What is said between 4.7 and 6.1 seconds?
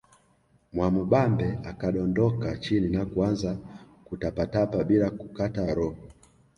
bila kukata roho